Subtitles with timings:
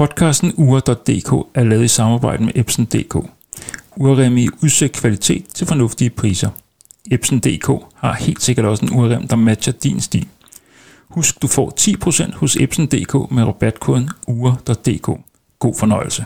[0.00, 3.14] Podcasten Ure.dk er lavet i samarbejde med Epson.dk.
[3.96, 6.50] Urrem i udsigt kvalitet til fornuftige priser.
[7.10, 10.28] Epson.dk har helt sikkert også en urrem, der matcher din stil.
[11.08, 15.20] Husk, du får 10% hos Epson.dk med rabatkoden Ure.dk.
[15.58, 16.24] God fornøjelse.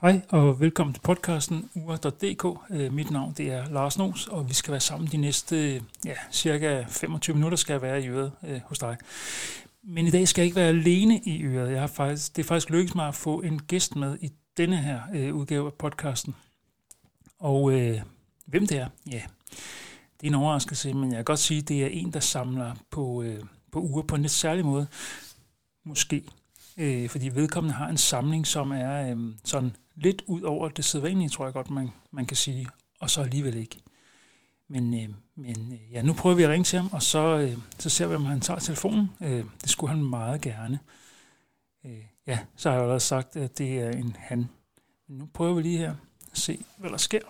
[0.00, 2.60] Hej og velkommen til podcasten ure.dk.
[2.70, 6.14] Øh, mit navn det er Lars Nos, og vi skal være sammen de næste ja,
[6.32, 8.96] cirka 25 minutter skal jeg være i øret øh, hos dig.
[9.82, 11.72] Men i dag skal jeg ikke være alene i øret.
[11.72, 14.76] Jeg har faktisk, det er faktisk lykkedes mig at få en gæst med i denne
[14.76, 16.34] her øh, udgave af podcasten.
[17.38, 18.00] Og øh,
[18.46, 18.88] hvem det er?
[19.10, 19.22] Ja,
[20.20, 22.74] det er en overraskelse, men jeg kan godt sige, at det er en, der samler
[22.90, 24.86] på, øh, på uger på en lidt særlig måde.
[25.84, 26.24] Måske
[26.76, 31.28] øh, fordi vedkommende har en samling, som er øh, sådan lidt ud over det sædvanlige,
[31.28, 32.66] tror jeg godt, man, man kan sige,
[33.00, 33.76] og så alligevel ikke.
[34.68, 37.58] Men, øh, men øh, ja, nu prøver vi at ringe til ham, og så, øh,
[37.78, 39.10] så ser vi, om han tager telefonen.
[39.22, 40.78] Øh, det skulle han meget gerne.
[41.86, 44.48] Øh, ja, så har jeg allerede sagt, at det er en han.
[45.08, 45.94] Men nu prøver vi lige her
[46.32, 47.20] at se, hvad der sker.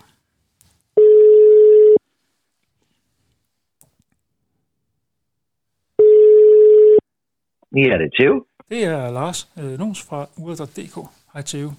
[7.75, 8.54] Ja, det er Theo.
[8.69, 10.95] Det er Lars øh, Nons fra ure.dk.
[11.33, 11.69] Hej Theo.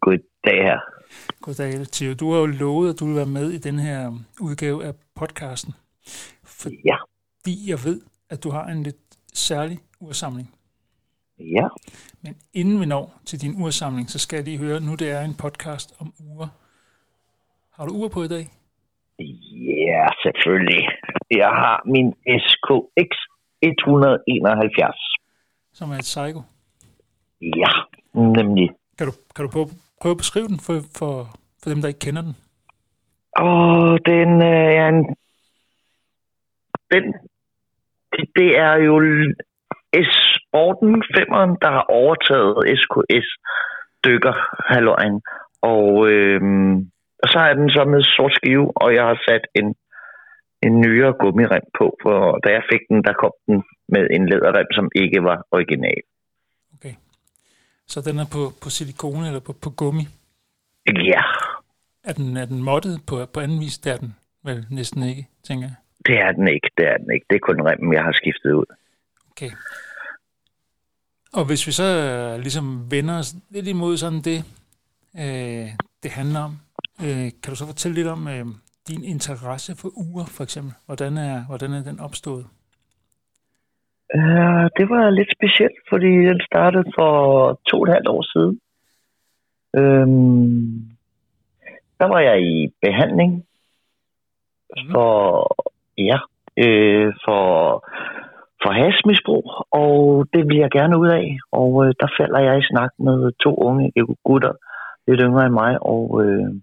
[0.00, 0.78] Goddag her.
[1.40, 2.14] Goddag Theo.
[2.14, 5.72] Du har jo lovet, at du vil være med i den her udgave af podcasten.
[6.44, 6.96] Fordi Ja.
[7.70, 8.96] jeg ved, at du har en lidt
[9.34, 10.54] særlig ursamling.
[11.38, 11.68] Ja.
[12.22, 15.20] Men inden vi når til din ursamling, så skal jeg lige høre, nu det er
[15.20, 16.48] en podcast om uger.
[17.76, 18.44] Har du uger på i dag?
[19.88, 20.88] Ja, selvfølgelig.
[21.30, 22.08] Jeg har min
[22.46, 23.10] SKX
[23.62, 25.11] 171.
[25.72, 26.42] Som er et psycho.
[27.40, 27.72] Ja,
[28.14, 28.70] nemlig.
[28.98, 29.68] Kan du, kan du prøve,
[30.00, 31.12] prøve at beskrive den for, for,
[31.62, 32.36] for dem, der ikke kender den?
[33.36, 35.16] Og den øh, er en...
[36.92, 37.04] Den,
[38.12, 38.94] det, det er jo
[40.06, 43.28] S-Sporten 5'eren, der har overtaget SKS
[44.04, 44.36] dykker
[44.72, 45.22] halløjen.
[45.62, 46.76] Og, øhm,
[47.22, 49.74] og så er den så med sort skive, og jeg har sat en,
[50.62, 54.66] en nyere gummirem på, for da jeg fik den, der kom den med en læderrem,
[54.72, 56.02] som ikke var original.
[56.74, 56.94] Okay.
[57.86, 60.04] Så den er på, på silikone eller på, på gummi.
[60.86, 61.22] Ja,
[62.04, 63.78] Er den, er den moddet på, på anden vis?
[63.78, 64.14] Det er den
[64.44, 65.74] vel næsten ikke, tænker jeg.
[66.06, 67.26] det er den ikke, det er den ikke.
[67.30, 68.64] Det er kun remmen, jeg har skiftet ud.
[69.30, 69.50] Okay.
[71.32, 74.44] Og hvis vi så øh, ligesom vender os lidt imod sådan det,
[75.18, 75.68] øh,
[76.02, 76.58] det handler om,
[77.02, 78.46] øh, kan du så fortælle lidt om øh,
[78.88, 80.72] din interesse for uger, for eksempel?
[80.86, 82.46] Hvordan er, hvordan er den opstået?
[84.14, 87.12] Uh, det var lidt specielt, fordi den startede for
[87.68, 88.60] to og et halvt år siden.
[89.76, 90.92] Øhm,
[92.00, 93.46] der var jeg i behandling
[94.90, 95.10] for,
[95.98, 96.18] ja,
[96.56, 97.42] øh, for,
[98.62, 101.38] for hasmisbrug, og det vil jeg gerne ud af.
[101.52, 103.92] Og øh, der falder jeg i snak med to unge
[104.24, 104.52] gutter,
[105.06, 106.54] lidt yngre end mig, og øh,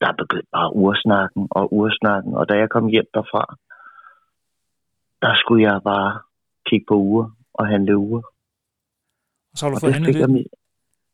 [0.00, 2.34] der begyndte bare ursnakken og ursnakken.
[2.34, 3.44] Og da jeg kom hjem derfra,
[5.22, 6.20] der skulle jeg bare
[6.66, 8.22] kigge på uger og handle uger.
[9.52, 10.34] Og så har du Og fået det handlet jeg det?
[10.34, 10.44] med.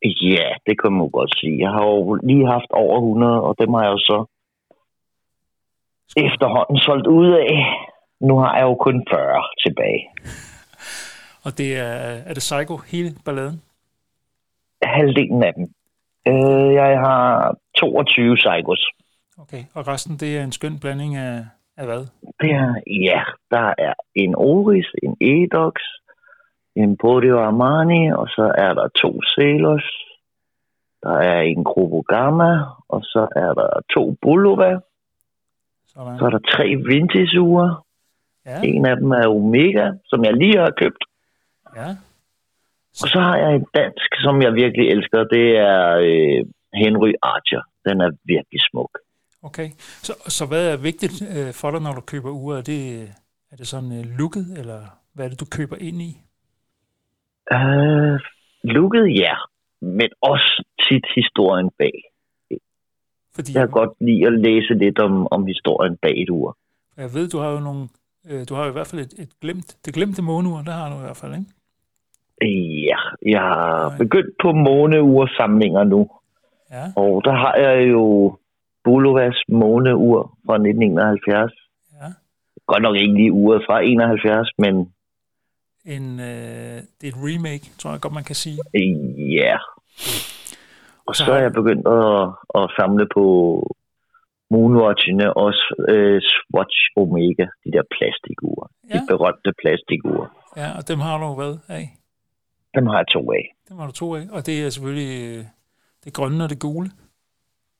[0.04, 1.58] Ja, det kan man godt sige.
[1.64, 4.18] Jeg har jo lige haft over 100, og dem har jeg jo så
[6.16, 7.54] efterhånden solgt ud af.
[8.20, 10.02] Nu har jeg jo kun 40 tilbage.
[11.44, 11.92] Og det er,
[12.28, 13.62] er det Psycho, hele balladen?
[14.82, 15.66] Halvdelen af dem.
[16.28, 18.82] Øh, jeg har 22 Psychos.
[19.38, 19.62] Okay.
[19.74, 21.44] Og resten, det er en skøn blanding af,
[21.76, 22.06] af hvad?
[22.40, 25.74] Det er, ja, der er en Oris, en Edox,
[26.76, 29.84] en Bodio Armani, og så er der to Celos.
[31.02, 34.78] Der er en Grupo Gamma, og så er der to Bulova.
[35.86, 36.18] Sådan.
[36.18, 37.80] Så er der tre vintage-ure.
[38.46, 41.04] Ja, En af dem er Omega, som jeg lige har købt.
[41.76, 41.88] ja.
[43.02, 45.24] Og så har jeg en dansk, som jeg virkelig elsker.
[45.24, 46.40] Det er øh,
[46.74, 47.62] Henry Archer.
[47.88, 48.98] Den er virkelig smuk.
[49.42, 49.68] Okay.
[50.06, 52.56] Så, så hvad er vigtigt øh, for dig, når du køber uger?
[52.56, 53.02] Er det,
[53.52, 54.80] er det sådan øh, looket, eller
[55.14, 56.10] hvad er det, du køber ind i?
[57.52, 58.20] Øh,
[58.64, 59.34] looket, ja.
[59.80, 61.96] Men også tit historien bag.
[63.34, 66.56] Fordi Jeg kan godt lide at læse lidt om, om historien bag et ur.
[66.96, 67.88] jeg ved, du har jo nogle,
[68.30, 70.90] øh, du har jo i hvert fald et, et glemt, det glemte måneur, der har
[70.90, 71.50] du i hvert fald, ikke?
[72.92, 72.98] Ja,
[73.34, 76.00] jeg har begyndt på måneursamlinger nu.
[76.70, 78.36] Ja, Og der har jeg jo
[78.84, 81.52] Bulovas måneur fra 1971.
[82.00, 82.06] ja.
[82.66, 84.74] Godt nok ikke lige uret fra 71, men
[85.84, 88.58] En, øh, det er et remake, tror jeg godt, man kan sige.
[89.40, 89.56] ja.
[91.06, 92.28] Og så så har- jeg begyndt at,
[92.58, 93.24] at samle på
[94.50, 95.52] Moonwatchene og
[95.88, 98.66] øh, Swatch Omega, de der plastikure.
[98.90, 98.94] Ja.
[98.94, 100.26] De berømte plastikure.
[100.56, 101.84] Ja, og dem har du hvad af?
[102.74, 103.54] Dem har jeg to af.
[103.68, 104.22] Dem har du to af.
[104.32, 105.44] Og det er selvfølgelig øh,
[106.04, 106.88] det grønne og det gule.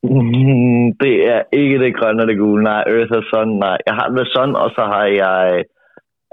[0.03, 2.63] Mm, Det er ikke det grønne og det gule.
[2.63, 3.49] Nej, Earth og Sun.
[3.59, 5.65] Nej, jeg har The Sun, og så har jeg...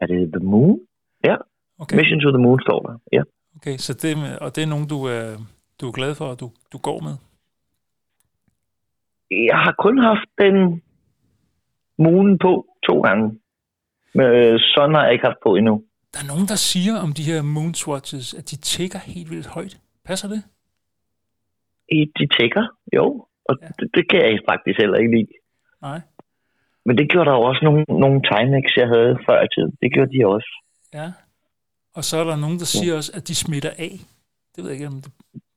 [0.01, 0.79] Er det The Moon?
[1.23, 1.35] Ja,
[1.81, 2.93] Okay, Mission to the Moon står der.
[3.17, 3.21] Ja.
[3.55, 4.11] okay så det,
[4.41, 5.25] og det er nogen, du er,
[5.81, 7.15] du er glad for, og du, du går med.
[9.49, 10.81] Jeg har kun haft den
[11.97, 13.39] Moon på to gange.
[14.13, 15.83] Men øh, Sun har jeg ikke haft på endnu.
[16.13, 19.77] Der er nogen, der siger om de her moonswatches, at de tigger helt vildt højt.
[20.05, 20.43] Passer det?
[22.19, 22.65] De tækker,
[22.95, 23.25] jo.
[23.45, 23.67] Og Ja.
[23.79, 25.27] det, det kan jeg faktisk heller ikke lide.
[25.81, 26.01] Nej.
[26.85, 29.71] Men det gjorde der jo også nogle, nogle Timex, jeg havde før i tiden.
[29.81, 30.51] Det gjorde de også.
[30.93, 31.11] Ja.
[31.93, 33.99] Og så er der nogen, der siger også, at de smitter af.
[34.55, 35.11] Det ved jeg ikke, om det,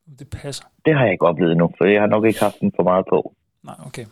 [0.07, 0.65] om det passer.
[0.85, 3.05] Det har jeg ikke oplevet endnu, for jeg har nok ikke haft den for meget
[3.09, 3.35] på.
[3.63, 4.05] Nej, okay.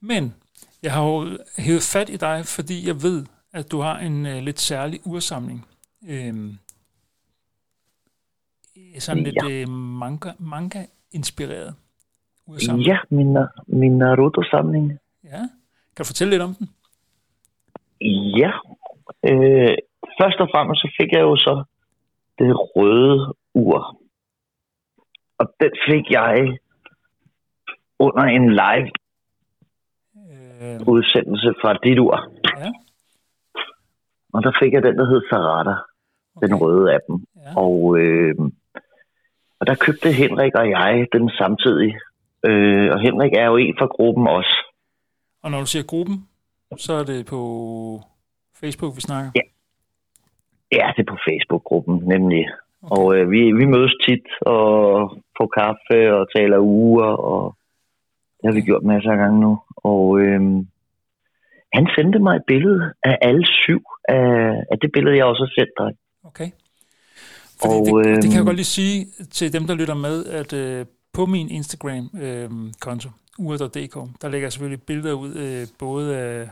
[0.00, 0.34] Men
[0.82, 4.42] jeg har jo hævet fat i dig, fordi jeg ved, at du har en øh,
[4.42, 5.66] lidt særlig ursamling.
[6.08, 6.58] Øhm,
[8.98, 11.74] sådan lidt øh, manga, manga-inspireret
[12.46, 12.86] ursamling.
[12.86, 14.98] Ja, min, min Naruto-samling.
[15.24, 15.38] ja.
[15.96, 16.68] Kan du fortælle lidt om den?
[18.40, 18.50] Ja.
[19.28, 19.76] Øh,
[20.20, 21.64] først og fremmest så fik jeg jo så
[22.38, 23.96] det røde ur.
[25.38, 26.58] Og den fik jeg
[27.98, 28.90] under en live
[30.62, 32.16] Øh, udsendelse fra dit ur.
[34.32, 35.74] Og der fik jeg den, der hed Sarada,
[36.36, 36.46] okay.
[36.46, 37.16] den røde af dem.
[37.36, 37.60] ja.
[37.64, 38.34] Og, øh,
[39.60, 41.94] og der købte Henrik og jeg den samtidig.
[42.46, 44.54] Øh, og Henrik er jo en fra gruppen også.
[45.42, 46.28] Og når du siger gruppen,
[46.76, 47.40] så er det på
[48.60, 49.30] Facebook, vi snakker?
[49.34, 49.40] Ja.
[50.72, 52.44] Ja, det er på Facebook-gruppen, nemlig.
[52.82, 53.02] Okay.
[53.02, 54.64] Og øh, vi, vi mødes tit og
[55.38, 57.56] får kaffe og taler uger, og
[58.36, 59.60] det har vi gjort masser af gange nu.
[59.76, 60.40] Og øh,
[61.72, 65.70] han sendte mig et billede af alle syv af, af det billede, jeg også sendt
[65.78, 65.90] dig.
[66.24, 66.50] Okay.
[67.62, 70.26] Fordi Og, det, det kan jeg øhm, godt lige sige til dem, der lytter med,
[70.26, 76.16] at øh, på min Instagram-konto, øh, ur.dk, der lægger jeg selvfølgelig billeder ud, øh, både
[76.16, 76.48] af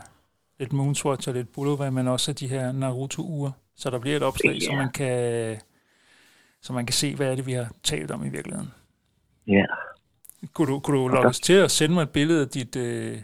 [0.59, 3.51] lidt Moonswatch og lidt Bulova, men også af de her Naruto-ure.
[3.75, 4.59] Så der bliver et opslag, Ja.
[4.59, 5.57] så man kan
[6.61, 8.69] så man kan se, hvad er det, vi har talt om i virkeligheden.
[9.47, 9.65] Ja.
[10.53, 13.17] Kunne du, kunne du logge os til at sende mig et billede af dit, øh,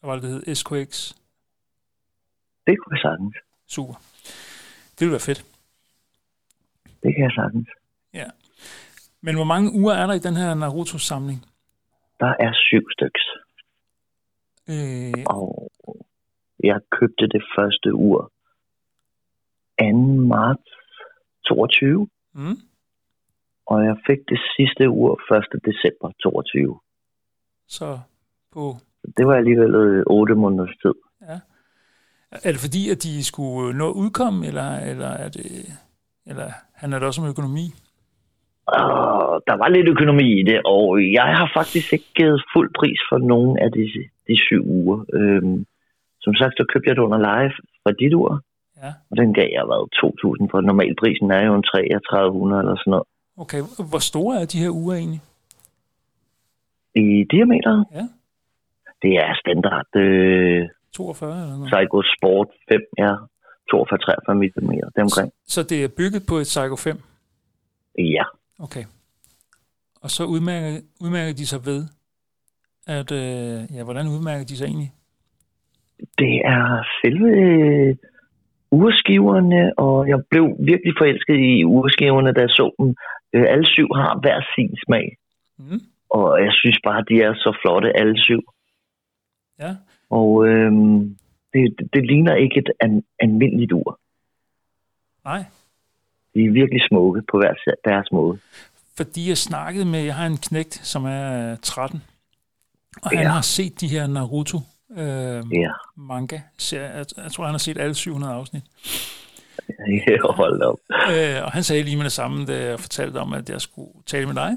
[0.00, 1.12] hvad det, hed, SKX?
[2.66, 3.36] Det kunne jeg sagtens.
[3.74, 3.94] Super.
[4.94, 5.44] Det ville være fedt.
[7.02, 7.68] Det kan jeg sagtens.
[8.14, 8.28] Ja.
[9.20, 11.40] Men hvor mange uger er der i den her Naruto-samling?
[12.20, 13.24] Der er syv styks.
[14.72, 15.70] Øh, Og
[16.64, 18.32] jeg købte det første ur
[19.80, 19.86] 2.
[20.32, 20.70] marts
[21.48, 22.08] 22.
[22.32, 22.56] mm,
[23.66, 25.64] Og jeg fik det sidste ur 1.
[25.64, 26.80] december 22.
[27.66, 28.00] så
[28.52, 28.74] på...
[29.16, 30.94] Det var alligevel øh, 8 måneders tid.
[32.32, 35.46] Er det fordi, at de skulle nå at udkomme, eller, eller er det...
[36.26, 37.66] Eller handler det også om økonomi?
[38.66, 43.00] Og der var lidt økonomi i det, og jeg har faktisk ikke givet fuld pris
[43.10, 43.84] for nogen af de,
[44.28, 44.98] de syv uger.
[45.14, 45.66] Øhm,
[46.20, 47.52] som sagt, så købte jeg det under live
[47.82, 48.42] fra dit ur,
[48.82, 48.92] Ja.
[49.10, 53.06] og den gav jeg været 2.000, for normalprisen er jo en 3300 eller sådan noget.
[53.42, 55.22] Okay, hvor store er de her uger egentlig?
[56.94, 58.04] I diameter, Ja,
[59.02, 61.72] det er standard øh, 42 eller noget?
[61.72, 63.12] Psycho Sport 5, ja,
[63.74, 64.40] 42-43 mm,
[64.94, 65.32] det omkring.
[65.46, 66.96] Så det er bygget på et Psycho 5?
[67.98, 68.24] Ja,
[68.62, 68.84] Okay.
[70.02, 71.84] Og så udmærker, udmærker de sig ved,
[72.86, 73.12] at...
[73.12, 74.92] Øh, ja, hvordan udmærker de sig egentlig?
[76.18, 77.96] det er selve øh,
[78.70, 82.88] urskiverne, og jeg blev virkelig forelsket i urskiverne, da jeg så dem.
[83.34, 85.16] Øh, alle syv har hver sin smag,
[85.58, 85.80] Mm,
[86.10, 88.42] og jeg synes bare, de er så flotte, alle syv.
[89.58, 89.70] ja,
[90.10, 91.16] Og øhm,
[91.52, 94.00] det, det, ligner ikke et an, almindeligt ur.
[95.24, 95.44] nej.
[96.34, 98.38] De er virkelig smukke på hver deres måde.
[98.96, 102.02] Fordi jeg snakkede med, jeg har en knægt, som er øh, 13,
[103.02, 103.28] og han Ja.
[103.28, 104.58] har set de her Naruto
[104.90, 106.96] øh, Ja, manga serier.
[106.96, 108.62] Jeg, jeg tror, han har set alle 700 afsnit.
[110.40, 110.78] hold op.
[110.90, 113.90] Øh, og han sagde lige med det samme, da jeg fortalte om, at jeg skulle
[114.06, 114.56] tale med dig.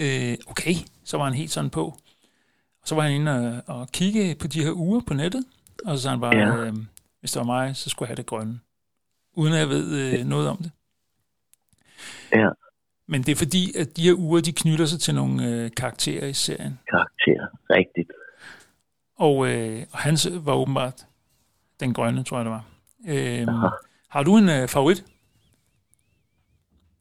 [0.00, 0.74] Øh, okay,
[1.04, 1.94] så var han helt sådan på.
[2.90, 5.44] Så var han inde og, og kigge på de her uger på nettet,
[5.86, 6.66] og så sagde han bare, Ja.
[6.66, 6.72] øh,
[7.20, 8.60] hvis det var mig, så skulle jeg have det grønne.
[9.36, 10.70] Uden at jeg ved øh, noget om det.
[12.32, 12.48] Ja,
[13.06, 16.26] Men det er fordi, at de her uger, de knytter sig til nogle øh, karakterer
[16.26, 16.78] i serien.
[16.90, 17.46] karakter.
[17.70, 18.10] Rigtigt.
[19.18, 21.06] Og, øh, og hans var åbenbart
[21.80, 22.64] den grønne, tror jeg det var.
[23.08, 23.68] Øh, Aha.
[24.08, 25.04] har du en øh, favorit?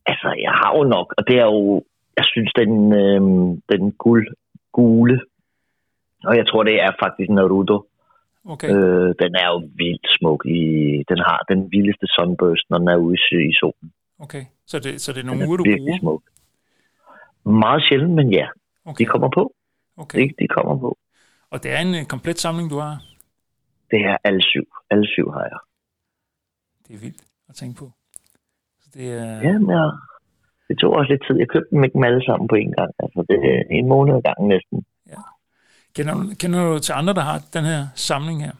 [0.05, 1.83] Altså, jeg har jo nok, og det er jo,
[2.17, 3.21] jeg synes, den, øh,
[3.71, 4.27] den guld,
[4.71, 5.19] gule,
[6.23, 7.77] og jeg tror, det er faktisk Naruto.
[8.45, 8.69] Okay.
[8.75, 10.45] Øh, den er jo vildt smuk.
[10.45, 10.59] I,
[11.09, 13.17] den har den vildeste sunburst, når den er ude
[13.49, 13.93] i, solen.
[14.19, 14.43] okay.
[14.65, 15.99] Så, det, så det er nogle er uger, du bruger?
[15.99, 16.23] smuk.
[17.45, 18.47] Meget sjældent, men ja,
[18.85, 18.97] Okay.
[18.99, 19.53] de kommer på.
[19.97, 20.19] okay.
[20.19, 20.97] De, de kommer på.
[21.51, 22.95] Og det er en øh, komplet samling, du har?
[23.91, 24.65] Det er alle syv.
[24.91, 25.59] Alle syv har jeg.
[26.87, 27.91] Det er vildt at tænke på.
[28.81, 29.91] Så det er, Ja, men jeg,
[30.67, 31.35] det tog også lidt tid.
[31.39, 32.91] Jeg købte dem ikke dem alle sammen på en gang.
[33.03, 34.85] Altså, det er en måned ad gangen næsten.
[35.95, 38.51] Kender, du, kender du til andre, der har den her samling her?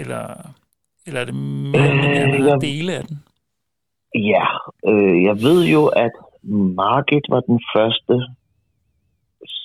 [0.00, 0.24] Eller,
[1.06, 1.92] eller er det mere,
[2.34, 3.18] Øh, jeg- dele af den?
[4.14, 4.46] Ja,
[4.90, 6.12] øh, jeg ved jo, at
[6.82, 8.14] Margit var den første,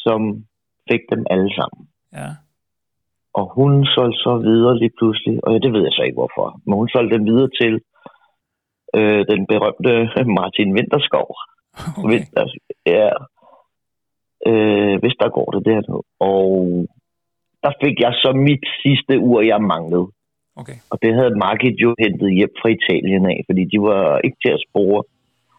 [0.03, 0.45] som
[0.91, 1.87] fik dem alle sammen.
[2.13, 2.29] Ja,
[3.33, 6.61] Og hun solgte så videre lige pludselig, og ja, det ved jeg så ikke hvorfor,
[6.65, 7.73] men hun solgte dem videre til
[8.97, 9.91] øh, den berømte
[10.39, 11.29] Martin Winterskov.
[11.97, 12.09] okay.
[12.11, 12.45] Vinter,
[12.85, 13.09] ja,
[14.49, 16.01] øh, hvis der går det der nu.
[16.19, 16.47] Og
[17.63, 20.07] der fik jeg så mit sidste ur, jeg manglede.
[20.61, 20.77] okay.
[20.91, 24.51] Og det havde Margit jo hentet hjem fra Italien af, fordi de var ikke til
[24.57, 25.03] at spore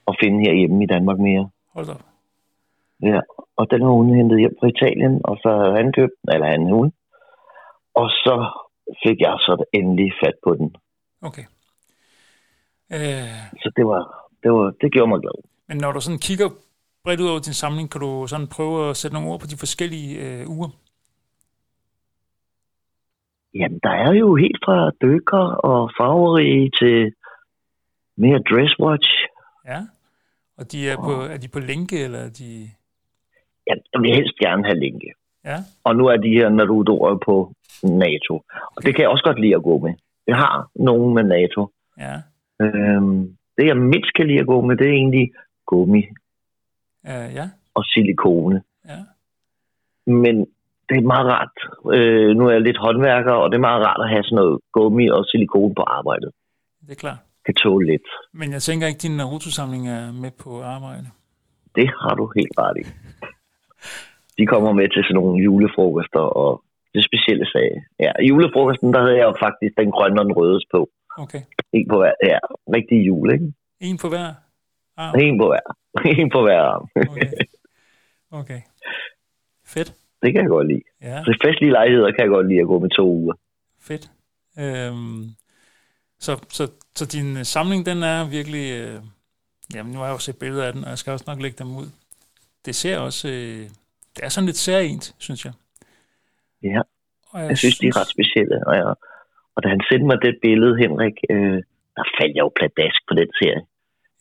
[0.09, 1.45] og finde herhjemme i Danmark mere.
[1.75, 1.97] Hold da.
[3.12, 3.21] Ja,
[3.57, 6.47] og den har hun hentet hjem fra Italien, og så havde han købt den, eller
[6.54, 6.92] han hun.
[7.95, 8.37] Og så
[9.04, 10.76] fik jeg så endelig fat på den.
[11.23, 11.45] Okay.
[12.92, 14.02] Øh, Så det var,
[14.42, 15.37] det var, det gjorde mig glad.
[15.69, 16.49] men når du sådan kigger
[17.04, 19.57] bredt ud over din samling, kan du sådan prøve at sætte nogle ord på de
[19.64, 20.69] forskellige øh, uger?
[23.54, 27.14] Jamen, der er jo helt fra dykker og farverige til
[28.16, 29.11] mere dresswatch.
[29.66, 29.80] Ja.
[30.59, 32.71] Og de er, på, er de på lænke, eller er de...
[33.66, 35.12] Ja, jeg vil helst gerne have længe.
[35.45, 38.35] Ja, Og nu er de her Naruto'er på NATO.
[38.76, 39.95] Og det kan jeg også godt lide at gå med.
[40.26, 41.69] Jeg har nogen med NATO.
[41.99, 42.16] ja,
[42.62, 45.33] Øhm, det, jeg mindst kan lide at gå med, det er egentlig
[45.66, 46.02] gummi
[47.07, 48.62] øh, ja, og silikone.
[48.88, 48.99] ja.
[50.07, 50.47] Men
[50.90, 51.56] det er meget rart.
[51.97, 54.61] Øh, nu er jeg lidt håndværker, og det er meget rart at have sådan noget
[54.73, 56.30] gummi og silikone på arbejdet.
[56.87, 57.20] Det er klart.
[57.47, 58.09] Kan tåle lidt.
[58.40, 61.09] Men jeg tænker ikke, at din Naruto-samling er med på arbejde.
[61.76, 62.85] Det har du helt ret i.
[64.38, 66.62] De kommer med til sådan nogle julefrokoster og
[66.94, 67.70] det specielle sag.
[68.04, 70.80] Ja, i julefrokosten, der havde jeg jo faktisk den grønne og den røde på.
[71.18, 71.42] Okay.
[71.73, 72.38] En på hver, ja,
[72.76, 73.47] rigtig jul, ikke?
[73.80, 74.32] En på hver
[74.97, 75.14] arm?
[75.18, 75.66] En på hver.
[76.20, 76.88] En på hver arm.
[77.11, 77.30] Okay.
[78.32, 78.61] Okay.
[79.66, 80.00] Fedt.
[80.22, 80.82] Det kan jeg godt lide.
[81.02, 83.34] Ja, Så festlige lejligheder kan jeg godt lide at gå med to uger.
[83.88, 84.10] fedt.
[84.58, 85.24] Øhm,
[86.18, 88.64] så, så, så din øh, samling, den er virkelig...
[88.80, 89.00] Øh,
[89.74, 91.58] jamen, nu har jeg jo set billeder af den, og jeg skal også nok lægge
[91.64, 91.88] dem ud.
[92.66, 93.28] Det ser også...
[93.28, 93.62] Øh,
[94.16, 95.52] det er sådan lidt særligt, synes jeg.
[96.62, 96.80] Ja,
[97.32, 98.66] Og jeg synes, de er ret specielle.
[98.66, 98.84] Og, jeg,
[99.54, 101.58] og da han sendte mig det billede, Henrik, øh,
[101.96, 103.62] der faldt jeg jo pladask på den serie.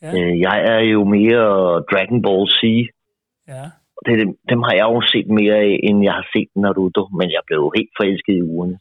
[0.01, 1.45] Ja, Øh, jeg er jo mere
[1.91, 2.61] Dragon Ball Z.
[3.47, 3.65] ja.
[4.05, 7.03] Det, dem har jeg jo set mere af, end jeg har set Naruto.
[7.19, 8.79] Men jeg blev jo helt forelsket i ugerne.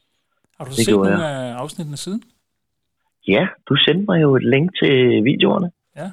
[0.56, 2.22] Har du Det set nogle af afsnittene siden?
[3.28, 5.70] Ja, du sendte mig jo et link til videoerne.
[5.96, 6.10] Ja.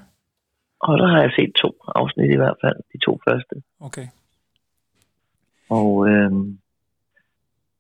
[0.80, 2.78] Og der har jeg set to afsnit i hvert fald.
[2.94, 3.56] De to første.
[3.80, 4.08] Okay.
[5.70, 6.60] Og øhm,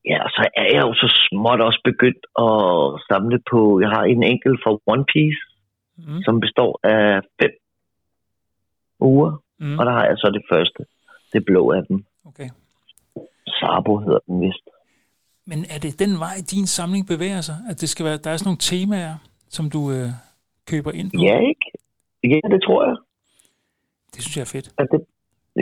[0.05, 2.55] ja, så er jeg jo så småt også begyndt at
[3.09, 3.79] samle på...
[3.81, 5.41] Jeg har en enkelt for One Piece,
[5.97, 6.21] Mm.
[6.25, 7.51] som består af fem
[8.99, 9.31] uger.
[9.59, 9.79] Mm.
[9.79, 10.85] Og der har jeg så det første.
[11.35, 11.97] Det blå af dem.
[12.29, 12.49] Okay.
[13.47, 14.65] Sabo hedder den vist.
[15.45, 17.57] Men er det den vej, din samling bevæger sig?
[17.69, 19.15] At det skal være, der er sådan nogle temaer,
[19.49, 20.09] som du øh,
[20.71, 21.21] køber ind på?
[21.29, 21.65] Ja, ikke?
[22.23, 22.95] Ja, det tror jeg.
[24.13, 24.67] Det synes jeg er fedt.
[24.77, 25.01] At det,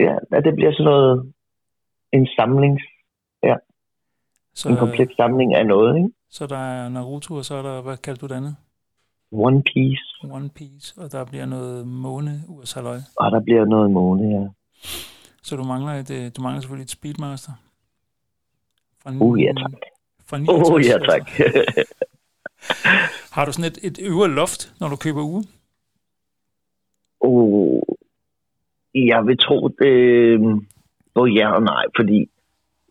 [0.04, 1.32] ja, at det bliver sådan noget...
[2.12, 2.80] En samling,
[4.54, 6.08] Så, en komplet samling af noget, ikke?
[6.30, 8.56] så der er Naruto, og så er der, hvad kalder du det andet?
[9.32, 10.04] One Piece.
[10.30, 12.30] One Piece, og der bliver noget måne
[12.74, 12.98] halløj.
[13.16, 14.48] Og der bliver noget måne, ja.
[15.44, 17.52] Så du mangler, et, øh, du mangler selvfølgelig et Speedmaster.
[19.02, 19.72] Fra, Uh, ja tak.
[20.28, 21.10] Fra Åh, oh, 69, ja altså.
[21.12, 21.22] tak.
[23.36, 25.44] Har du sådan et, et øvre loft, når du køber uge?
[27.20, 27.82] oh,
[28.94, 29.94] jeg vil tro, det
[31.14, 32.18] både ja og nej, fordi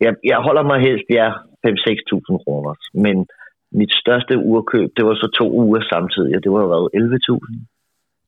[0.01, 1.27] jeg, jeg holder mig helst, ja,
[1.67, 2.73] 5-6.000 kroner.
[2.93, 3.27] Men
[3.71, 7.59] mit største urkøb, det var så to uger samtidig, og det var jo været 11.000.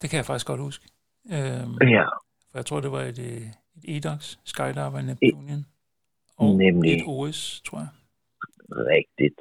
[0.02, 0.86] Det kan jeg faktisk godt huske.
[1.34, 2.06] Øhm, Ja,
[2.50, 3.48] for jeg tror, det var et, øh,
[3.84, 5.66] et EDOX Skydiver i Neptunien.
[6.38, 6.94] Og nemlig.
[6.94, 7.88] et OS, tror jeg.
[8.70, 9.40] rigtigt.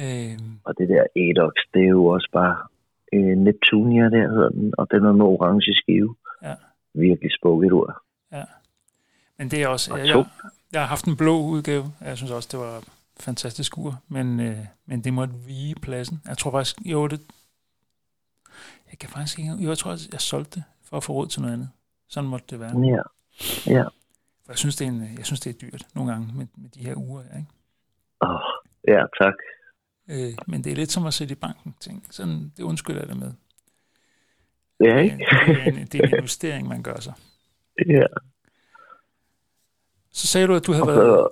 [0.00, 2.56] Øhm, Og det der Edox, det er jo også bare
[3.12, 6.16] øh, Neptunia, der hedder den, og den er med orange skive.
[6.42, 6.54] Ja.
[6.94, 8.02] Virkelig spukket ur.
[8.32, 8.44] Ja.
[9.38, 9.92] Men det er også...
[9.92, 10.24] Og jeg,
[10.72, 11.84] jeg har haft en blå udgave.
[12.00, 12.84] Jeg synes også, det var
[13.20, 14.02] fantastisk ur.
[14.08, 16.22] Men, øh, men det måtte vige pladsen.
[16.26, 16.76] Jeg tror faktisk...
[16.84, 17.20] Jo, det...
[18.90, 19.52] Jeg kan faktisk ikke...
[19.52, 21.68] Jo, jeg tror, jeg solgte det for at få råd til noget andet.
[22.08, 22.80] Sådan måtte det være.
[22.80, 23.02] Ja.
[23.76, 23.82] Ja.
[24.44, 26.70] For jeg synes, det er, en, jeg synes, det er dyrt nogle gange med, med
[26.70, 27.22] de her uger.
[27.22, 27.46] Ikke?
[28.20, 28.40] Oh,
[28.88, 29.34] ja, tak.
[30.10, 31.74] Øh, men det er lidt som at sætte i banken.
[31.80, 32.02] Tænk.
[32.10, 33.32] Sådan, det undskylder jeg det med.
[34.80, 35.16] Ja, ikke?
[35.16, 37.14] det, er en, det er en investering, man gør sig.
[37.86, 38.06] ja.
[40.12, 41.28] Så sagde du, at du havde Og været så,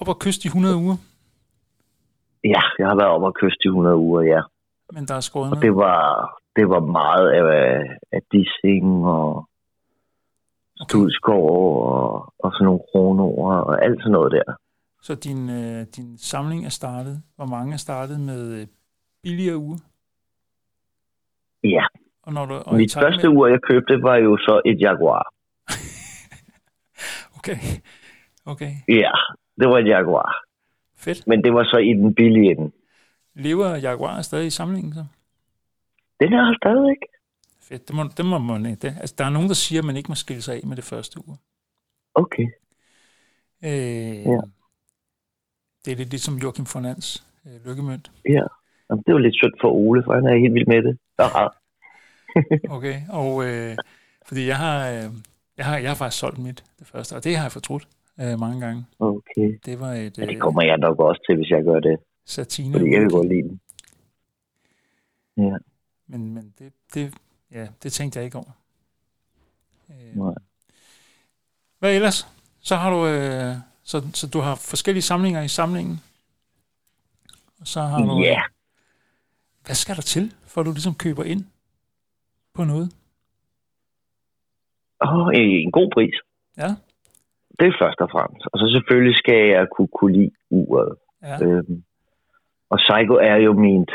[0.00, 0.96] op og kyst i 100 uger,
[2.44, 4.40] ja, jeg har været op og kyst i 100 uger, ja.
[4.92, 5.98] men der er skåret Og det var,
[6.56, 7.42] det var meget af,
[8.12, 9.45] af dissing og
[10.82, 11.50] studskår
[11.92, 14.54] og, og sådan nogle kronoer og alt sådan noget der.
[15.02, 17.22] Så din, øh, din samling er startet.
[17.36, 18.66] Hvor mange er startet med øh,
[19.22, 19.78] billigere uger?
[21.64, 21.84] Ja,
[22.22, 25.32] Og når du, og mit første ur, jeg købte, var jo så et Jaguar.
[27.38, 27.58] Okay,
[28.46, 28.72] okay.
[28.88, 29.12] Ja,
[29.60, 30.44] det var et Jaguar.
[30.96, 31.26] Fedt.
[31.26, 32.72] Men det var så i den billige ende.
[33.34, 35.04] Lever Jaguar stadig i samlingen så?
[36.20, 36.96] Den er her stadigvæk.
[37.68, 38.80] Fedt, det må, det må man ikke.
[38.88, 38.96] Det.
[39.00, 40.84] Altså, der er nogen, der siger, at man ikke må skille sig af med det
[40.84, 41.36] første uge.
[42.14, 42.46] Okay.
[43.64, 44.40] Øh, Ja.
[45.84, 48.10] Det er lidt ligesom Joachim von Ans øh, lykkemønt.
[48.28, 48.42] Ja.
[48.90, 50.98] Jamen, det var lidt synd for Ole, for han er helt vild med det.
[51.18, 51.46] Aha.
[52.76, 53.76] Okay, og øh,
[54.26, 55.04] fordi jeg har, øh,
[55.56, 57.88] jeg har, jeg har faktisk solgt mit det første, og det har jeg fortrudt
[58.20, 58.86] øh, mange gange.
[58.98, 59.58] Okay.
[59.64, 61.98] Det var et Ja, det øh, kommer jeg nok også til, hvis jeg gør det.
[62.24, 62.72] satine.
[62.72, 63.60] Fordi jeg kan godt lide den.
[65.36, 65.56] Ja.
[66.06, 67.14] Men, men det, det,
[67.52, 68.50] ja, det tænkte jeg ikke over.
[69.90, 70.34] Øh, Nej.
[71.78, 72.26] hvad ellers?
[72.60, 76.00] Så har du, øh, så, så du har forskellige samlinger i samlingen.
[77.60, 78.42] Og så har du, Ja.
[79.64, 81.44] hvad skal der til, for at du ligesom køber ind
[82.54, 82.92] på noget?
[85.04, 86.14] Åh, en god pris.
[86.56, 86.68] Ja,
[87.60, 88.46] Det er først og fremmest.
[88.52, 90.96] Og så selvfølgelig skal jeg kunne, kunne lide uret.
[91.22, 91.84] ja, Øhm,
[92.70, 93.90] og Psycho er jo mit,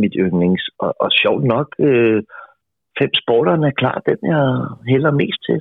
[0.00, 0.64] mit yndlings.
[0.78, 2.22] Og, og sjovt nok, øh,
[2.98, 4.44] fem sporterne er klart den, jeg
[4.92, 5.60] hælder mest til.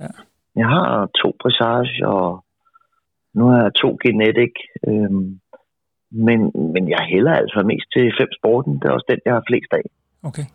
[0.00, 0.12] Ja.
[0.60, 2.44] Jeg har to Presage, og
[3.34, 4.54] nu har jeg to Genetic.
[4.88, 5.40] Øhm,
[6.26, 6.38] men,
[6.74, 8.72] men jeg hælder altså mest til fem sporten.
[8.74, 9.84] Det er også den, jeg har flest af.
[10.28, 10.46] okay.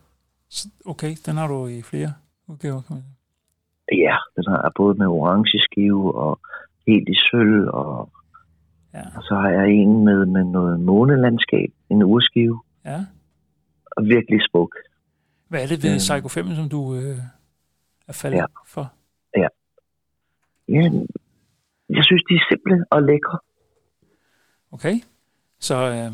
[0.85, 2.11] Okay, den har du i flere
[2.47, 3.17] udgaver, kan man sige.
[4.05, 6.39] Ja, den har jeg både med orange skive og
[6.87, 8.09] helt i sølv, og,
[8.93, 12.99] Ja, og så har jeg en med, med noget månelandskab, en urskive, ja.
[14.01, 14.75] Og virkelig smuk.
[15.47, 15.97] Hvad er det ved Øhm.
[15.97, 17.17] Psycho 5, som du øh,
[18.07, 18.45] er faldet Ja.
[18.67, 18.93] for?
[19.37, 19.47] Ja,
[21.89, 23.39] jeg synes, de er simple og lækre.
[24.71, 24.95] Okay,
[25.59, 25.75] så...
[25.75, 26.11] Øh,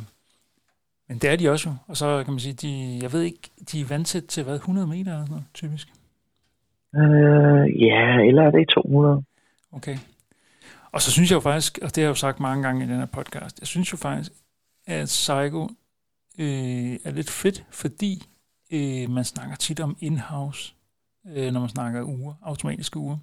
[1.10, 1.76] men det er de også jo.
[1.88, 4.88] Og så kan man sige, de, jeg ved ikke, de er vandtæt til hvad, 100
[4.88, 5.88] meter eller noget, typisk.
[6.96, 9.24] Øh, ja, eller er det ikke 200?
[9.72, 9.98] Okay.
[10.92, 12.88] Og så synes jeg jo faktisk, og det har jeg jo sagt mange gange i
[12.88, 14.32] den her podcast, jeg synes jo faktisk,
[14.88, 15.70] at Psycho
[16.38, 18.24] øh, er lidt fedt, fordi
[18.72, 20.74] øh, man snakker tit om in-house,
[21.28, 23.18] øh, når man snakker uger, automatiske uger.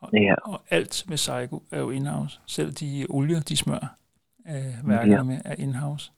[0.00, 0.34] Og, Ja.
[0.44, 2.40] og alt med Psycho er jo in-house.
[2.46, 3.86] Selv de olier, de smører
[4.48, 5.22] øh, værkerne Ja.
[5.22, 6.12] med, er in-house.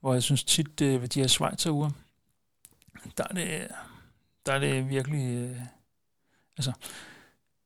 [0.00, 1.90] Hvor jeg synes tit, øh, ved de her Schweizer-uger,
[3.18, 3.68] der er det,
[4.46, 5.34] der er det virkelig...
[5.34, 5.60] Øh,
[6.56, 6.72] altså,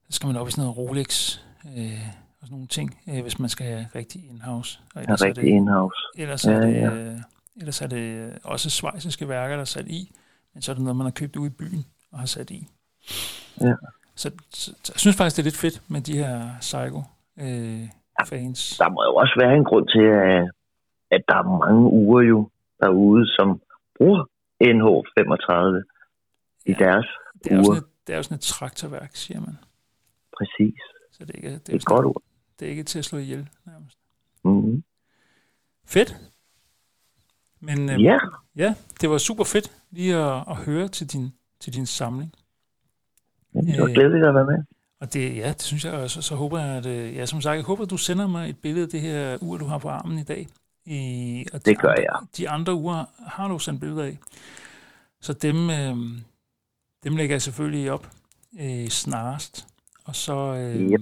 [0.08, 2.08] så skal man op i sådan noget Rolex øh,
[2.40, 4.80] og sådan nogle ting, øh, hvis man skal have rigtig in-house.
[4.94, 5.96] Og ellers er er rigtig det, in-house.
[6.16, 6.90] ellers er Ja, det, ja.
[6.94, 7.20] øh,
[7.58, 10.12] ellers er det også schweiziske værker, der er sat i,
[10.54, 12.68] men så er det noget, man har købt ude i byen og har sat i.
[13.60, 13.74] Ja.
[14.14, 18.78] Så, så, så jeg synes faktisk, det er lidt fedt med de her Psycho-fans.
[18.78, 20.50] Der må jo også være en grund til, at,
[21.10, 22.50] at der er mange uger jo
[22.82, 23.60] derude, som
[23.96, 24.24] bruger
[24.64, 25.52] NH35
[26.66, 26.76] i Ja.
[26.84, 27.06] deres
[27.44, 27.64] det, er uger.
[27.64, 29.56] sådan et, det er jo sådan et traktorværk, siger man.
[30.38, 30.80] Præcis.
[31.12, 32.22] Så det er ikke, det Det er, er et godt ord.
[32.60, 33.98] det er ikke til at slå ihjel, nærmest.
[34.44, 34.84] Mm-hmm.
[35.86, 36.16] Fedt.
[37.60, 38.18] Men øh, Ja,
[38.56, 42.34] ja, det var super fedt lige at, at høre til din, til din samling.
[43.54, 44.58] det var Øh, glædeligt at være med.
[45.00, 46.22] Og det, ja, det synes jeg også.
[46.22, 48.58] Så håber jeg, at, øh, ja, som sagt, jeg håber, at du sender mig et
[48.58, 50.48] billede af det her ur, du har på armen i dag.
[50.84, 52.26] I, og de Det gør andre, jeg.
[52.36, 54.18] De andre uger har du sendt billeder af.
[55.20, 55.96] Så dem, øh,
[57.04, 58.10] dem lægger jeg selvfølgelig op
[58.60, 59.66] øh, snarest.
[60.04, 61.00] Og så, øh, Yep.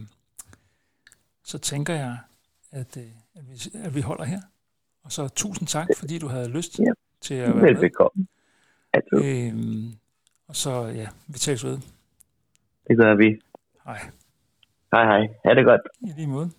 [1.44, 2.18] så tænker jeg,
[2.72, 4.40] at, øh, at, vi, at vi holder her.
[5.06, 6.96] Og så tusind tak, fordi du havde lyst Yep.
[7.20, 7.62] til at være med.
[7.62, 8.26] Velbekomme.
[9.12, 9.92] Øhm,
[10.48, 11.78] og så, ja, vi tales ved.
[12.88, 13.40] Det gør vi.
[13.84, 13.98] Hej.
[14.92, 15.28] Hej hej.
[15.44, 15.80] Ha' det godt.
[16.00, 16.50] I lige måde.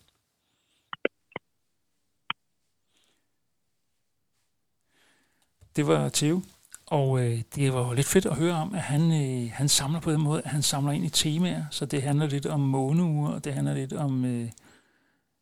[5.75, 6.41] Det var Theo
[6.85, 9.99] Og øh, det var jo lidt fedt at høre om, at han, øh, han samler
[9.99, 11.63] på den måde, at han samler ind i temaer.
[11.71, 14.41] Så det handler lidt om måneuger, og det handler lidt om, øh,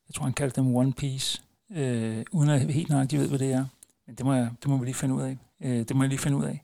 [0.08, 1.42] jeg tror han kaldte dem One Piece,
[1.72, 3.66] øh, uden at helt nøjagtigt ved, hvad det er.
[4.08, 5.38] Men det må, jeg, det må vi lige finde ud af.
[5.62, 6.64] Øh, det må jeg lige finde ud af.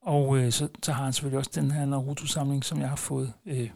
[0.00, 3.32] Og øh, så, så har han selvfølgelig også den her Naruto-samling, som jeg har fået
[3.46, 3.70] øh,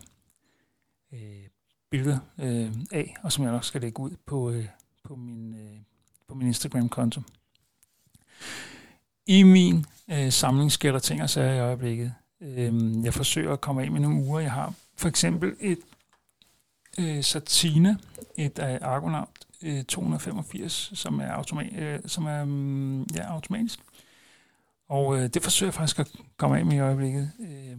[1.12, 1.46] øh,
[1.90, 4.66] billeder øh, af, og som jeg nok skal lægge ud på, øh,
[5.04, 5.78] på min, øh,
[6.28, 7.20] på min Instagram-konto.
[9.26, 12.14] I min øh, samling sker der ting og sager i øjeblikket.
[12.40, 14.40] Øh, jeg forsøger at komme af med nogle uger.
[14.40, 15.78] Jeg har for eksempel et
[16.98, 17.98] øh, Satine,
[18.36, 19.28] et øh, Argonaut
[19.62, 23.80] øh, 285, som er, automa- øh, som er mm, ja, automatisk.
[24.88, 27.32] Og øh, det forsøger jeg faktisk at komme af med i øjeblikket.
[27.40, 27.76] Øh,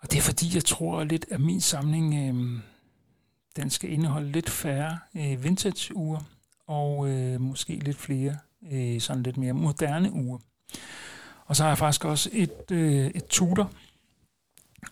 [0.00, 2.60] og det er fordi, jeg tror lidt, at min samling, øh,
[3.56, 6.20] den skal indeholde lidt færre øh, vintage-uger,
[6.66, 8.36] og øh, måske lidt flere
[8.72, 10.38] øh, sådan lidt mere moderne uger.
[11.46, 13.72] Og så har jeg faktisk også et, øh, et Tudor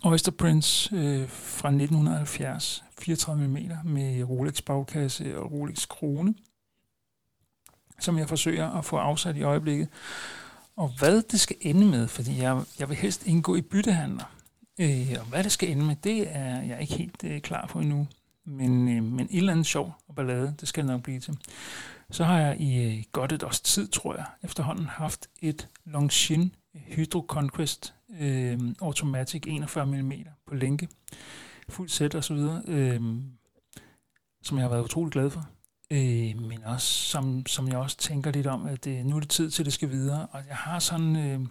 [0.05, 6.35] Oyster Prince øh, fra 1970, 34 mm med Rolex bagkasse og Rolex krone,
[7.98, 9.88] som jeg forsøger at få afsat i øjeblikket.
[10.76, 14.35] Og hvad det skal ende med, fordi jeg, jeg vil helst indgå i byttehandler.
[14.81, 17.79] Øh, og hvad det skal ende med, det er jeg ikke helt øh, klar på
[17.79, 18.07] endnu.
[18.46, 21.38] Men, øh, men et eller andet sjov og ballade, det skal det nok blive til.
[22.11, 26.50] Så har jeg i øh, godt et års tid, tror jeg, efterhånden haft et Longines
[26.74, 30.12] Hydro Conquest øh, Automatic 41 mm
[30.46, 30.88] på lænke,
[31.68, 33.00] fuld sæt og så videre, øh,
[34.42, 35.48] som jeg har været utrolig glad for.
[35.90, 39.28] Øh, men også, som, som jeg også tænker lidt om, at øh, nu er det
[39.28, 40.26] tid til, at det skal videre.
[40.26, 41.46] Og jeg har sådan øh,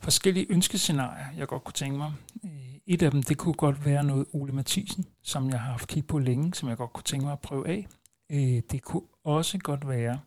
[0.00, 2.12] forskellige ønskescenarier, jeg godt kunne tænke mig.
[2.44, 2.50] Øh,
[2.86, 6.06] et af dem, det kunne godt være noget Ole Mathisen, som jeg har haft kig
[6.06, 7.86] på længe, som jeg godt kunne tænke mig at prøve af.
[8.30, 10.20] Øh, det kunne også godt være,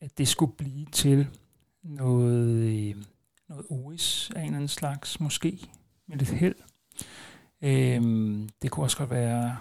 [0.00, 1.26] at det skulle blive til
[1.82, 2.94] noget, øh,
[3.48, 5.58] noget OS af en eller anden slags, måske
[6.06, 6.54] med lidt held.
[7.62, 9.56] Øhm, det kunne også godt være,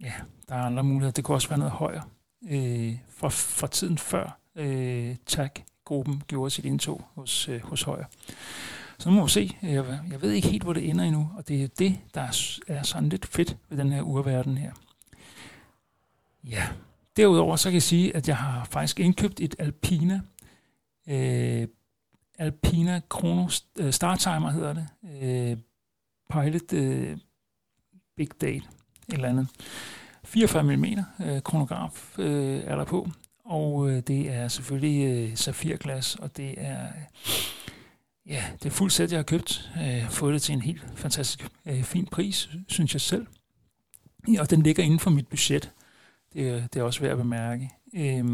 [0.00, 0.12] ja,
[0.48, 1.12] der er andre muligheder.
[1.12, 2.02] Det kunne også være noget højere
[2.48, 8.04] øh, fra, fra tiden før øh, TAG-gruppen gjorde sit indtog hos, øh, hos Højer.
[8.98, 9.56] Så nu må vi se.
[9.62, 12.20] Jeg, jeg ved ikke helt, hvor det ender endnu, og det er det, der
[12.68, 14.72] er sådan lidt fedt ved den her urverden her.
[16.44, 16.68] Ja,
[17.16, 20.20] derudover så kan jeg sige, at jeg har faktisk indkøbt et Alpina
[21.08, 21.68] øh,
[22.38, 24.86] Alpina Chrono øh, Startimer hedder det.
[25.22, 25.56] Øh,
[26.30, 27.16] Pilot øh,
[28.16, 28.56] Big Date,
[29.08, 29.48] et eller andet.
[30.24, 30.84] 44 mm
[31.26, 33.08] øh, kronograf øh, er der på,
[33.44, 36.88] og øh, det er selvfølgelig øh, safirglas, og det er
[38.26, 39.70] ja, det er fuldt sæt, jeg har købt.
[39.82, 43.26] Øh, fået det til en helt fantastisk øh, fin pris, synes jeg selv.
[44.32, 45.72] Ja, og den ligger inden for mit budget.
[46.32, 47.70] Det, det er også værd at bemærke.
[47.94, 48.24] Øh,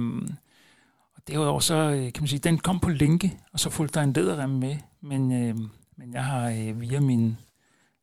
[1.20, 4.04] og derudover så, øh, kan man sige, den kom på linke, og så fulgte der
[4.04, 5.56] en læderrem med, men, øh,
[5.96, 7.36] men jeg har øh, via min,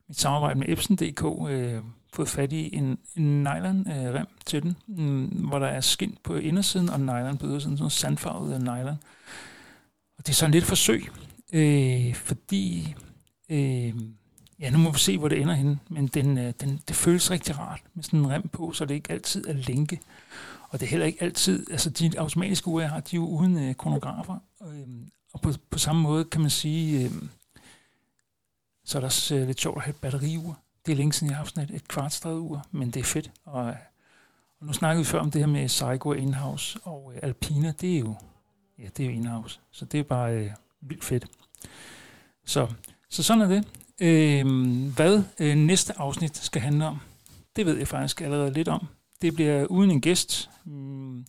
[0.08, 1.82] mit samarbejde med Epson.dk øh,
[2.14, 6.36] fået fat i en, en nylon-rem øh, til den, øh, hvor der er skind på
[6.36, 8.98] indersiden og nylon på ydersiden, sådan noget sandfarvet øh, nylon.
[10.18, 11.10] Og det er sådan lidt forsøg,
[11.54, 12.96] øh, fordi,
[13.50, 13.94] øh,
[14.60, 17.32] ja nu må vi se, hvor det ender henne, men den, øh, den, det føles
[17.32, 20.00] rigtig rart med sådan en rem på, så det ikke altid er lænke.
[20.70, 23.28] Og det er heller ikke altid, altså de automatiske ure, jeg har, de er jo
[23.28, 24.40] uden øh, kronografer.
[24.62, 24.88] Øh,
[25.34, 27.12] og på, på samme måde kan man sige, øh,
[28.86, 30.60] så er det også øh, lidt sjovt at have et batteriur.
[30.86, 33.04] Det er længe siden, jeg har haft sådan et, et kvartstreget ur, men det er
[33.04, 33.32] fedt.
[33.46, 33.76] Og, øh,
[34.60, 37.96] og nu snakkede vi før om det her med Seiko Inhouse og øh, Alpina, det
[37.96, 38.16] er jo,
[38.80, 39.60] ja, det er jo Inhouse.
[39.72, 40.52] Så det er bare øh,
[40.82, 41.26] vildt fedt.
[42.46, 42.68] Så,
[43.10, 43.68] så sådan er det.
[44.02, 44.46] Øh,
[44.96, 47.00] hvad øh, næste afsnit skal handle om,
[47.56, 48.88] det ved jeg faktisk allerede lidt om.
[49.22, 50.50] Det bliver uden en gæst.
[50.66, 51.26] Mm,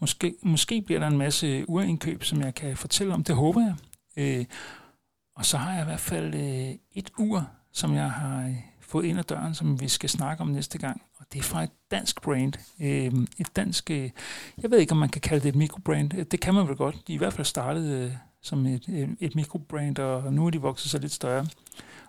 [0.00, 3.24] måske, måske bliver der en masse urindkøb, som jeg kan fortælle om.
[3.24, 3.74] Det håber jeg.
[4.16, 4.44] Øh,
[5.36, 9.04] og så har jeg i hvert fald øh, et ur, som jeg har øh, fået
[9.04, 11.02] ind ad døren, som vi skal snakke om næste gang.
[11.16, 12.52] Og det er fra et dansk brand.
[12.80, 14.10] Øh, et dansk, øh,
[14.62, 16.14] jeg ved ikke, om man kan kalde det et mikrobrand.
[16.14, 17.08] Øh, det kan man vel godt.
[17.08, 20.60] De i hvert fald startede øh, som et, et, et mikrobrand, og nu er de
[20.60, 21.46] vokset sig lidt større.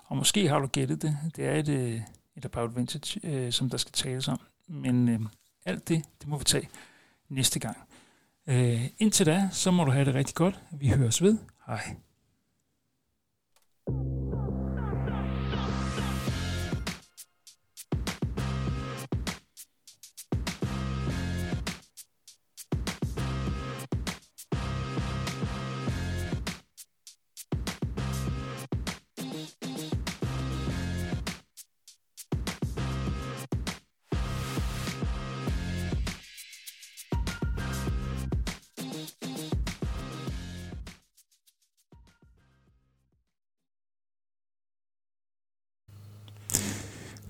[0.05, 1.17] Og måske har du gættet det.
[1.35, 1.69] Det er et,
[2.37, 4.39] et About Vintage, øh, som der skal tales om.
[4.69, 5.19] Men øh,
[5.65, 6.69] alt det, det må vi tage
[7.29, 7.77] næste gang.
[8.47, 10.63] Øh, indtil da, så må du have det rigtig godt.
[10.71, 11.38] Vi høres ved.
[11.67, 11.95] Hej.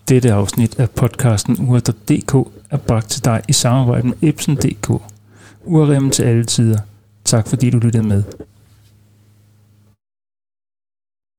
[0.10, 2.34] Dette afsnit af podcasten Ure.dk
[2.69, 5.02] er bragt til dig i samarbejde med Epson.dk.
[5.65, 6.80] Urremmen til alle tider.
[7.26, 8.24] Tak fordi du lyttede med.